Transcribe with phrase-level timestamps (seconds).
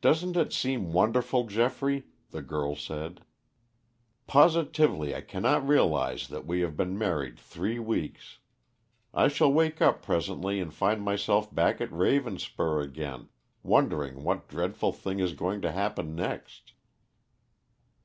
[0.00, 3.22] "Doesn't it seem wonderful, Geoffrey?" the girl said.
[4.26, 8.40] "Positively I cannot realize that we have been married three weeks.
[9.14, 13.28] I shall wake up presently and find myself back at Ravenspur again
[13.62, 16.72] wondering what dreadful thing is going to happen next."